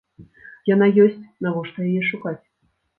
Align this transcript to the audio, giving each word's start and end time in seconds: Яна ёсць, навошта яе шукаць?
Яна 0.73 0.87
ёсць, 1.05 1.21
навошта 1.47 1.77
яе 1.93 2.03
шукаць? 2.13 2.39